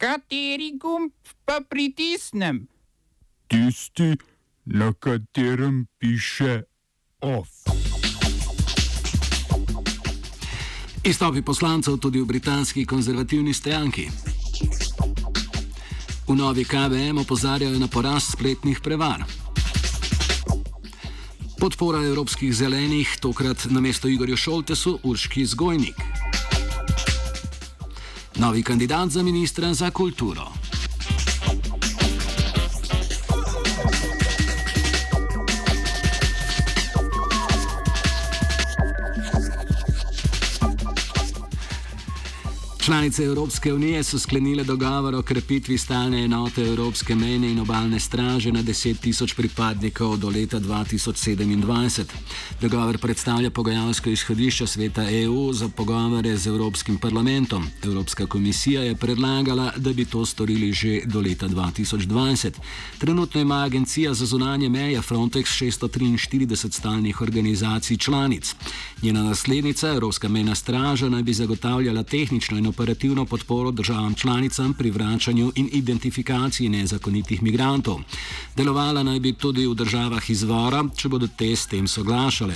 Kateri 0.00 0.78
gumb 0.80 1.12
pa 1.44 1.60
pritisnem? 1.68 2.64
Tisti, 3.46 4.16
na 4.64 4.92
katerem 4.92 5.86
piše 5.98 6.62
OF. 7.20 7.48
Izstopi 11.04 11.42
poslancev 11.42 11.98
tudi 12.00 12.20
v 12.20 12.24
britanski 12.24 12.86
konzervativni 12.86 13.52
stranki. 13.54 14.08
V 16.28 16.32
novi 16.36 16.64
KVM 16.64 17.20
opozarjajo 17.20 17.78
na 17.78 17.88
porast 17.88 18.32
spletnih 18.32 18.80
prevar. 18.80 19.24
Podpora 21.60 22.00
evropskih 22.08 22.54
zelenih, 22.56 23.18
tokrat 23.20 23.68
na 23.68 23.80
mesto 23.80 24.08
Igorju 24.08 24.36
Šoltesu, 24.36 24.98
Urški 25.04 25.44
Zgojnik. 25.44 26.19
Novi 28.40 28.62
kandidat 28.62 29.10
za 29.10 29.22
ministra 29.22 29.74
za 29.74 29.90
kulturo. 29.90 30.59
Članice 42.84 43.24
Evropske 43.24 43.74
unije 43.74 44.04
so 44.04 44.18
sklenile 44.18 44.64
dogovor 44.64 45.14
o 45.14 45.22
krepitvi 45.22 45.78
stalne 45.78 46.24
enote 46.24 46.62
Evropske 46.62 47.14
mejne 47.14 47.50
in 47.50 47.60
obalne 47.60 48.00
straže 48.00 48.52
na 48.52 48.62
10 48.62 49.00
tisoč 49.00 49.34
pripadnikov 49.34 50.16
do 50.16 50.28
leta 50.28 50.60
2027. 50.60 52.04
Dogovor 52.60 52.98
predstavlja 52.98 53.50
pogajalsko 53.50 54.10
izhodišče 54.10 54.66
sveta 54.66 55.10
EU 55.10 55.52
za 55.52 55.68
pogovore 55.68 56.36
z 56.36 56.46
Evropskim 56.46 56.98
parlamentom. 56.98 57.66
Evropska 57.84 58.26
komisija 58.26 58.82
je 58.82 58.96
predlagala, 58.96 59.72
da 59.76 59.92
bi 59.92 60.04
to 60.04 60.26
storili 60.26 60.72
že 60.72 61.00
do 61.04 61.20
leta 61.20 61.48
2020. 61.48 62.50
Trenutno 62.98 63.40
ima 63.40 63.64
agencija 63.64 64.14
za 64.14 64.26
zunanje 64.26 64.68
meje 64.68 65.00
Frontex 65.00 65.44
643 65.64 66.72
stalnih 66.72 67.20
organizacij 67.20 67.96
članic. 67.96 68.54
Njena 69.02 69.22
naslednica, 69.22 69.88
Evropska 69.88 70.28
mejna 70.28 70.54
straža, 70.54 71.08
naj 71.08 71.22
bi 71.22 71.32
zagotavljala 71.32 72.02
tehnično 72.02 72.58
in 72.58 72.69
operativno 72.70 73.24
podporo 73.26 73.70
državam 73.70 74.14
članicam 74.14 74.74
pri 74.74 74.90
vračanju 74.90 75.52
in 75.54 75.68
identifikaciji 75.72 76.68
nezakonitih 76.68 77.42
migrantov. 77.42 78.00
Delovala 78.56 79.02
naj 79.02 79.20
bi 79.20 79.32
tudi 79.32 79.66
v 79.66 79.74
državah 79.74 80.30
izvora, 80.30 80.84
če 80.96 81.08
bodo 81.08 81.28
te 81.28 81.52
s 81.56 81.66
tem 81.66 81.88
soglašale. 81.88 82.54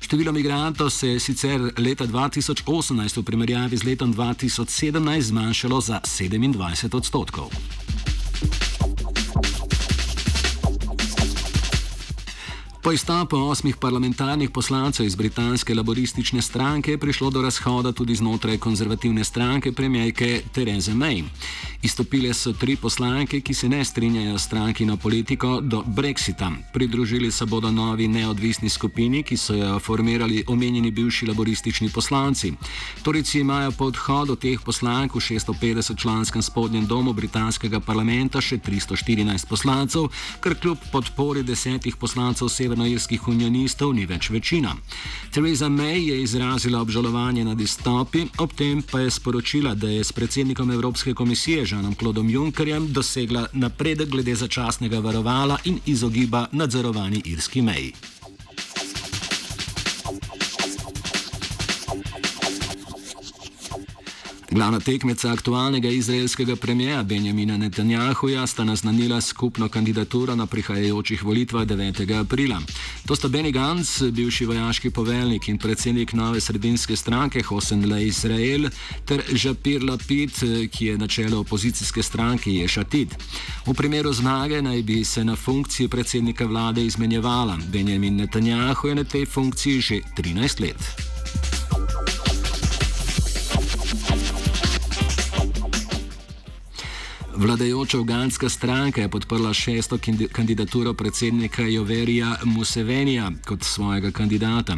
Število 0.00 0.32
migrantov 0.32 0.90
se 0.90 1.08
je 1.08 1.20
sicer 1.20 1.72
leta 1.78 2.06
2018 2.06 3.20
v 3.20 3.22
primerjavi 3.22 3.76
z 3.76 3.84
letom 3.84 4.14
2017 4.14 5.20
zmanjšalo 5.20 5.80
za 5.80 6.00
27 6.04 6.96
odstotkov. 6.96 7.85
Po 12.86 12.92
izstopu 12.92 13.36
osmih 13.36 13.76
parlamentarnih 13.76 14.50
poslancev 14.50 15.06
iz 15.06 15.14
britanske 15.16 15.74
laboristične 15.74 16.42
stranke 16.42 16.90
je 16.90 16.98
prišlo 16.98 17.30
do 17.30 17.42
razhoda 17.42 17.92
tudi 17.92 18.14
znotraj 18.14 18.58
konzervativne 18.58 19.24
stranke 19.24 19.72
premijejke 19.72 20.42
Therese 20.52 20.92
May. 20.92 21.24
Izstopile 21.82 22.34
so 22.34 22.52
tri 22.52 22.76
poslanke, 22.76 23.40
ki 23.40 23.54
se 23.54 23.68
ne 23.68 23.84
strinjajo 23.84 24.38
s 24.38 24.44
strankino 24.44 24.96
politiko 24.96 25.60
do 25.60 25.82
Brexita. 25.86 26.52
Pridružili 26.72 27.30
se 27.30 27.46
bodo 27.46 27.70
novi 27.70 28.08
neodvisni 28.08 28.68
skupini, 28.68 29.22
ki 29.22 29.36
so 29.36 29.54
jo 29.54 29.78
formirali 29.78 30.44
omenjeni 30.46 30.90
bivši 30.90 31.26
laboristični 31.26 31.90
poslanci. 31.90 32.52
Torici 33.02 33.40
imajo 33.40 33.72
po 33.72 33.84
odhodu 33.84 34.36
teh 34.36 34.60
poslank 34.64 35.14
v 35.14 35.18
650-članskem 35.18 36.42
spodnjem 36.42 36.86
domu 36.86 37.12
britanskega 37.12 37.80
parlamenta 37.80 38.40
še 38.40 38.58
314 38.58 39.46
poslancev, 39.48 40.06
kar 40.40 40.54
kljub 40.54 40.78
podpori 40.92 41.42
desetih 41.42 41.96
poslancev 41.96 42.48
sever 42.48 42.75
severnoirskih 42.76 43.28
unionistov 43.28 43.94
ni 43.96 44.04
več 44.06 44.28
večina. 44.30 44.74
Theresa 45.32 45.68
May 45.68 45.96
je 46.08 46.22
izrazila 46.22 46.80
obžalovanje 46.80 47.44
nad 47.44 47.60
izstopi, 47.60 48.26
ob 48.38 48.52
tem 48.52 48.82
pa 48.82 49.00
je 49.00 49.10
sporočila, 49.10 49.74
da 49.74 49.88
je 49.88 50.04
s 50.04 50.12
predsednikom 50.12 50.70
Evropske 50.70 51.14
komisije 51.14 51.64
Žanom 51.66 51.94
Klodom 51.94 52.28
Junckerjem 52.30 52.92
dosegla 52.92 53.46
napredek 53.52 54.08
glede 54.08 54.34
začasnega 54.34 55.00
varovala 55.00 55.58
in 55.64 55.80
izogiba 55.86 56.46
nadzorovani 56.52 57.22
irski 57.24 57.62
meji. 57.62 58.15
Glavna 64.56 64.80
tekmeca 64.80 65.32
aktualnega 65.32 65.88
izraelskega 65.88 66.56
premijeja 66.56 67.02
Benjamina 67.02 67.56
Netanjahuja 67.56 68.46
sta 68.46 68.64
naznanila 68.64 69.20
skupno 69.20 69.68
kandidaturo 69.68 70.34
na 70.34 70.46
prihajajočih 70.46 71.24
volitvah 71.24 71.66
9. 71.66 72.20
aprila. 72.20 72.60
To 73.06 73.16
sta 73.16 73.28
Benny 73.28 73.52
Gantz, 73.52 74.02
bivši 74.02 74.46
vojaški 74.46 74.90
poveljnik 74.90 75.48
in 75.48 75.58
predsednik 75.58 76.12
nove 76.12 76.40
sredinske 76.40 76.96
stranke 76.96 77.42
Hosen 77.42 77.92
Le 77.92 78.06
Israel, 78.06 78.70
ter 79.04 79.22
Žapir 79.32 79.84
Lapid, 79.84 80.32
ki 80.72 80.86
je 80.86 80.98
na 80.98 81.08
čelu 81.08 81.40
opozicijske 81.40 82.02
stranke 82.02 82.50
Ješatid. 82.50 83.12
V 83.66 83.74
primeru 83.74 84.12
zmage 84.12 84.62
naj 84.62 84.82
bi 84.82 85.04
se 85.04 85.24
na 85.24 85.36
funkciji 85.36 85.88
predsednika 85.88 86.46
vlade 86.46 86.84
izmenjevala. 86.84 87.58
Benjamin 87.72 88.16
Netanjahu 88.16 88.88
je 88.88 88.94
na 88.94 89.04
tej 89.04 89.26
funkciji 89.26 89.80
že 89.80 90.00
13 90.16 90.60
let. 90.60 91.05
Vladajoča 97.36 98.00
uganska 98.00 98.48
stranka 98.48 99.00
je 99.00 99.08
podprla 99.08 99.54
šesto 99.54 99.98
kandidaturo 100.32 100.94
predsednika 100.94 101.62
Joverija 101.62 102.36
Musevenija 102.44 103.30
kot 103.46 103.62
svojega 103.62 104.10
kandidata. 104.10 104.76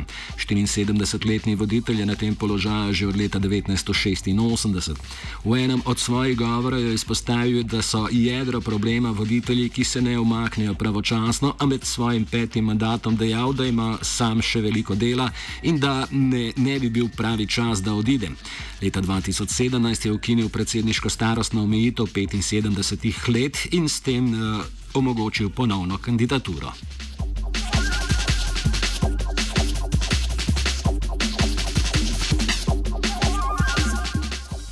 74-letni 0.49 1.55
voditelj 1.55 2.01
je 2.01 2.07
na 2.07 2.15
tem 2.15 2.35
položaju 2.35 2.93
že 2.93 3.07
od 3.07 3.17
leta 3.17 3.39
1986. 3.39 4.97
V 5.45 5.65
enem 5.65 5.83
od 5.85 5.99
svojih 5.99 6.37
govorov 6.37 6.81
je 6.81 6.95
izpostavil, 6.95 7.63
da 7.63 7.83
so 7.83 8.09
jedro 8.11 8.61
problema 8.61 9.11
voditelji, 9.11 9.69
ki 9.69 9.85
se 9.85 10.03
ne 10.03 10.19
umaknejo 10.19 10.75
pravočasno, 10.75 11.55
a 11.59 11.67
med 11.67 11.85
svojim 11.85 12.25
petim 12.25 12.65
mandatom 12.65 13.17
dejal, 13.17 13.53
da 13.53 13.67
ima 13.67 13.99
sam 14.03 14.43
še 14.43 14.61
veliko 14.61 14.95
dela 14.95 15.31
in 15.63 15.79
da 15.79 16.07
ne, 16.11 16.53
ne 16.57 16.79
bi 16.79 16.91
bil 16.91 17.09
pravi 17.17 17.47
čas, 17.47 17.83
da 17.83 17.95
odide. 17.95 18.31
Leta 18.83 19.03
2017 19.03 20.07
je 20.07 20.13
ukinil 20.13 20.49
predsedniško 20.49 21.09
starostno 21.09 21.63
omejitev 21.63 22.07
75. 22.07 22.48
70 22.49 23.29
let 23.29 23.67
in 23.73 23.89
s 23.89 24.01
tem 24.01 24.33
uh, 24.33 24.65
omogočil 24.95 25.51
ponovno 25.51 25.99
kandidaturo. 25.99 26.73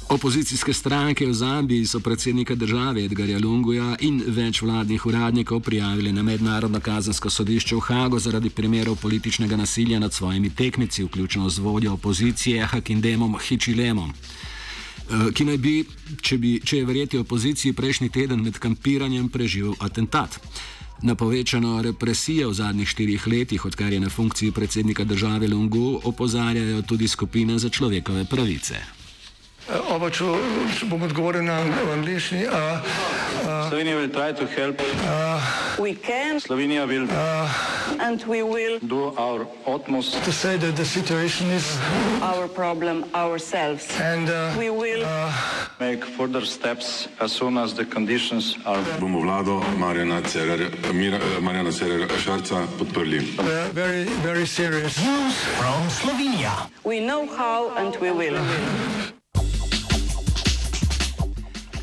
Opozicijske 0.09 0.73
stranke 0.73 1.27
v 1.27 1.33
Zambiji 1.33 1.87
so 1.87 2.01
predsednika 2.01 2.55
države 2.55 3.05
Edgarja 3.05 3.39
Lunguja 3.39 3.97
in 4.01 4.23
več 4.27 4.63
vladnih 4.63 5.07
uradnikov 5.07 5.61
prijavili 5.61 6.13
na 6.13 6.23
mednarodno 6.23 6.81
kazensko 6.81 7.31
sodišče 7.31 7.77
v 7.77 7.81
Hagu 7.81 8.19
zaradi 8.19 8.51
primerov 8.51 8.97
političnega 8.97 9.57
nasilja 9.57 9.99
nad 9.99 10.13
svojimi 10.13 10.51
tekmici, 10.55 11.05
vključno 11.05 11.49
z 11.49 11.59
vodjo 11.59 11.93
opozicije 11.93 12.67
Hakindemom 12.67 13.37
Hičilemom. 13.49 14.13
Eh, 15.07 15.29
ki 15.31 15.45
naj 15.47 15.59
bi, 15.63 15.75
če, 16.23 16.39
bi, 16.43 16.57
če 16.59 16.81
je 16.81 16.87
verjeti 16.87 17.19
opoziciji, 17.19 17.77
prejšnji 17.79 18.11
teden 18.11 18.43
med 18.43 18.59
kampiranjem 18.59 19.29
preživel 19.31 19.77
atentat. 19.79 20.41
Na 21.07 21.15
povečano 21.15 21.77
represijo 21.85 22.51
v 22.51 22.57
zadnjih 22.59 22.89
štirih 22.89 23.27
letih, 23.29 23.65
odkar 23.69 23.93
je 23.93 24.01
na 24.01 24.11
funkciji 24.11 24.51
predsednika 24.51 25.05
države 25.05 25.49
Lungu, 25.49 26.01
opozarjajo 26.05 26.83
tudi 26.83 27.09
skupine 27.09 27.59
za 27.59 27.69
človekove 27.69 28.25
pravice. 28.25 28.96
Oba, 29.67 30.07
če, 30.15 30.25
če 30.79 30.87
bom 30.87 31.03
odgovoril 31.03 31.43
na 31.43 31.57
angliški. 31.91 32.45
Uh, 32.47 32.55
uh, 33.43 33.67
Slovenija 33.67 33.97
bo 33.99 34.07
poskušala 34.15 34.73
pomagati. 34.79 36.41
Slovenija 36.47 36.87
bo 36.87 36.93
naredila 36.93 37.51
naš 37.99 39.43
utmost, 39.67 40.15
da 40.15 40.31
bo 40.31 40.31
rekla, 40.47 40.71
da 40.71 40.83
je 40.83 40.87
situacija 40.87 41.49
naš 42.23 42.49
problem, 42.55 43.05
ourselves. 43.13 43.91
In 43.99 44.27
da 44.27 44.53
bomo 44.55 44.87
naredili 44.87 45.03
nadaljnje 45.81 46.03
korake, 46.17 47.09
as 47.19 47.33
soon 47.33 47.59
as 47.59 47.75
the 47.75 47.85
conditions 47.85 48.55
are. 48.65 48.83
Bomo 49.01 49.21
vlado 49.21 49.63
Marjana 49.79 50.23
Cererera 51.73 52.19
Šarca 52.25 52.63
podprli. 52.79 53.21
Zelo, 53.75 54.47
zelo 54.47 54.71
resno. 54.71 55.31
Slovenija. 56.01 56.55
Mi 56.85 57.01
vemo, 57.01 57.27
kako 57.27 57.83
in 57.83 57.93
bomo. 58.15 58.39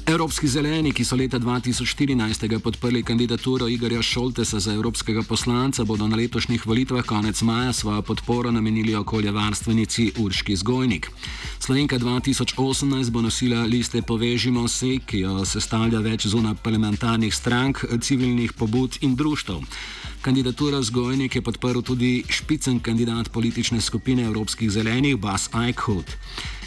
Evropski 0.06 0.48
zeleni, 0.48 0.92
ki 0.92 1.06
so 1.08 1.16
leta 1.16 1.40
2014 1.40 2.60
podprli 2.60 3.04
kandidaturo 3.04 3.68
Igorja 3.72 4.02
Šoltesa 4.02 4.60
za 4.60 4.74
evropskega 4.74 5.22
poslanca, 5.24 5.84
bodo 5.84 6.08
na 6.08 6.16
letošnjih 6.16 6.66
volitvah 6.68 7.06
konec 7.06 7.42
maja 7.42 7.74
svojo 7.74 8.02
podporo 8.02 8.52
namenili 8.52 8.96
okoljevarstvenici 8.96 10.12
Urški 10.20 10.56
Zgojnik. 10.56 11.12
Slovenka 11.60 12.00
2018 12.00 13.10
bo 13.10 13.22
nosila 13.22 13.64
liste 13.64 14.02
Povežimo 14.02 14.68
se, 14.68 14.98
ki 15.06 15.20
jo 15.20 15.46
sestavlja 15.46 16.00
več 16.00 16.28
zunaj 16.28 16.60
parlamentarnih 16.64 17.36
strank, 17.36 17.86
civilnih 18.02 18.54
pobud 18.54 18.98
in 19.02 19.16
društv. 19.16 19.54
Kandidaturo 20.22 20.84
Zgojnik 20.84 21.36
je 21.36 21.42
podprl 21.42 21.82
tudi 21.82 22.24
špicen 22.30 22.80
kandidat 22.80 23.32
politične 23.32 23.82
skupine 23.82 24.24
Evropskih 24.24 24.72
zelenih 24.72 25.16
Bas 25.18 25.50
Eichhout. 25.54 26.12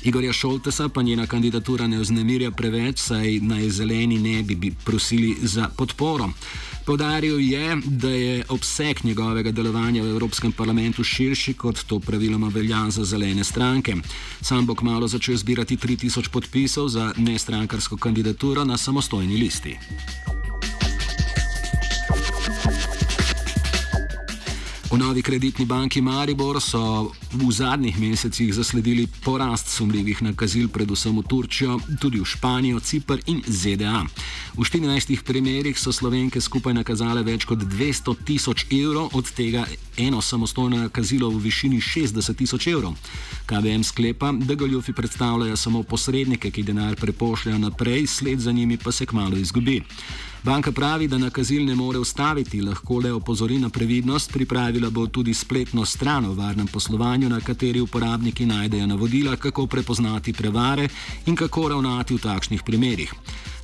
Igorja 0.07 0.33
Šoltesa 0.33 0.89
pa 0.89 1.03
njena 1.03 1.27
kandidatura 1.27 1.87
ne 1.87 1.99
vznemirja 1.99 2.51
preveč, 2.51 2.99
saj 2.99 3.41
naj 3.43 3.71
zeleni 3.71 4.19
ne 4.19 4.43
bi 4.43 4.71
prosili 4.85 5.37
za 5.43 5.69
podporo. 5.77 6.29
Podaril 6.85 7.41
je, 7.41 7.77
da 7.85 8.11
je 8.11 8.45
obseg 8.49 9.05
njegovega 9.05 9.51
delovanja 9.51 10.03
v 10.03 10.11
Evropskem 10.11 10.53
parlamentu 10.53 11.05
širši, 11.05 11.55
kot 11.55 11.83
to 11.87 11.99
praviloma 11.99 12.49
velja 12.55 12.85
za 12.91 13.05
zelene 13.05 13.45
stranke. 13.45 13.97
Sam 14.41 14.67
bo 14.67 14.75
kmalo 14.75 15.09
začel 15.09 15.37
zbirati 15.37 15.77
3000 15.77 16.29
podpisov 16.29 16.89
za 16.89 17.13
nestrankarsko 17.17 17.97
kandidaturo 17.97 18.65
na 18.65 18.77
samostojni 18.77 19.37
listi. 19.37 19.77
V 24.97 24.99
novi 24.99 25.21
kreditni 25.21 25.67
banki 25.69 26.01
Maribor 26.01 26.57
so 26.57 27.13
v 27.37 27.53
zadnjih 27.53 27.99
mesecih 28.01 28.49
zasledili 28.55 29.05
porast 29.25 29.69
sumljivih 29.69 30.23
nakazil, 30.23 30.71
predvsem 30.73 31.13
v 31.19 31.23
Turčijo, 31.29 31.77
tudi 32.01 32.17
v 32.17 32.25
Španijo, 32.25 32.81
Cipr 32.81 33.21
in 33.29 33.43
ZDA. 33.45 34.09
V 34.57 34.65
14 34.65 35.21
primerih 35.21 35.77
so 35.77 35.93
slovenke 35.93 36.41
skupaj 36.41 36.73
nakazale 36.73 37.21
več 37.21 37.45
kot 37.45 37.61
200 37.61 38.17
tisoč 38.25 38.65
evrov, 38.73 39.13
od 39.13 39.29
tega 39.37 39.67
eno 40.01 40.25
samostojno 40.25 40.89
nakazilo 40.89 41.29
v 41.29 41.45
višini 41.45 41.77
60 41.77 42.33
tisoč 42.33 42.73
evrov. 42.73 42.97
KBM 43.45 43.85
sklepa, 43.85 44.33
da 44.33 44.57
goljufi 44.57 44.97
predstavljajo 44.97 45.61
samo 45.61 45.83
posrednike, 45.85 46.49
ki 46.49 46.65
denar 46.65 46.97
prepošljajo 46.97 47.59
naprej, 47.59 48.07
sled 48.09 48.41
za 48.41 48.53
njimi 48.53 48.81
pa 48.81 48.93
se 48.93 49.05
kmalo 49.05 49.37
izgubi. 49.37 49.83
Banka 50.47 50.73
pravi, 50.73 51.09
da 51.09 51.19
nakazil 51.19 51.65
ne 51.65 51.75
more 51.75 51.99
ustaviti, 51.99 52.61
lahko 52.63 53.01
le 53.03 53.11
opozori 53.13 53.59
na 53.59 53.69
previdnost, 53.69 54.33
pripravila 54.33 54.91
bo 54.91 55.07
tudi 55.07 55.35
spletno 55.35 55.85
stran 55.85 56.25
o 56.25 56.35
varnem 56.35 56.67
poslovanju, 56.67 57.29
na 57.29 57.41
kateri 57.41 57.81
uporabniki 57.81 58.47
najdejo 58.47 58.87
navodila, 58.87 59.37
kako 59.37 59.67
prepoznati 59.67 60.33
prevare 60.33 60.89
in 61.27 61.37
kako 61.37 61.69
ravnati 61.69 62.15
v 62.15 62.19
takšnih 62.19 62.63
primerih. 62.63 63.15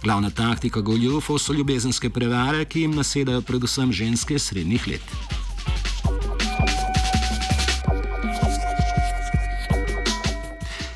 Glavna 0.03 0.31
taktika 0.31 0.81
goljufov 0.81 1.39
so 1.39 1.53
ljubezenske 1.53 2.11
prevare, 2.11 2.65
ki 2.65 2.81
jim 2.81 2.99
nasedajo 2.99 3.43
predvsem 3.43 3.93
ženske 3.93 4.39
srednjih 4.39 4.89
let. 4.89 5.42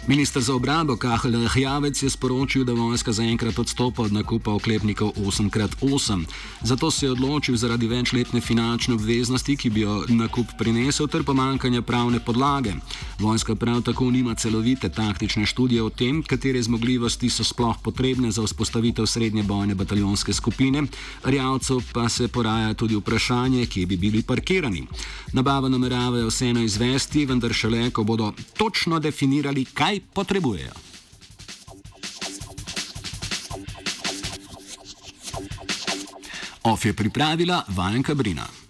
Ministr 0.07 0.41
za 0.41 0.55
obrambo 0.55 0.97
Kahel 0.97 1.43
Lahjavec 1.43 2.03
je 2.03 2.11
sporočil, 2.11 2.65
da 2.65 2.73
vojska 2.73 3.13
zaenkrat 3.13 3.59
odstopa 3.59 4.03
od 4.03 4.13
nakupa 4.13 4.53
oklepnikov 4.55 5.13
8x8. 5.19 6.25
Zato 6.63 6.91
se 6.91 7.07
je 7.07 7.11
odločil 7.13 7.57
zaradi 7.57 7.87
večletne 7.87 8.41
finančne 8.41 8.95
obveznosti, 8.95 9.57
ki 9.57 9.71
bi 9.71 9.81
jo 9.81 10.05
nakup 10.09 10.47
prinesel, 10.59 11.07
ter 11.07 11.25
pomankanja 11.25 11.83
pravne 11.83 12.21
podlage. 12.21 12.75
Vojska 13.19 13.55
prav 13.55 13.83
tako 13.83 14.11
nima 14.11 14.35
celovite 14.35 14.89
taktične 14.89 15.47
študije 15.47 15.83
o 15.83 15.91
tem, 15.91 16.23
katere 16.23 16.63
zmogljivosti 16.63 17.31
so 17.31 17.45
sploh 17.45 17.77
potrebne 17.83 18.31
za 18.31 18.43
vzpostavitev 18.43 19.07
srednje 19.07 19.43
bojne 19.43 19.75
bataljonske 19.75 20.33
skupine, 20.33 20.83
rjavcev 21.25 21.81
pa 21.93 22.09
se 22.09 22.29
poraja 22.29 22.75
tudi 22.75 22.97
vprašanje, 22.97 23.67
kje 23.67 23.87
bi 23.87 23.97
bili 23.97 24.23
parkirani. 24.23 24.87
Nabava 25.33 25.69
nameravajo 25.69 26.29
vseeno 26.29 26.61
izvesti, 26.61 27.27
vendar 27.27 27.53
šele, 27.53 27.91
ko 27.91 28.05
bodo 28.05 28.33
točno 28.57 28.99
definirali, 28.99 29.65
kaj 29.65 30.01
potrebujejo. 30.13 30.73
OF 36.63 36.85
je 36.85 36.93
pripravila 36.93 37.63
Vajenka 37.69 38.15
Brina. 38.15 38.66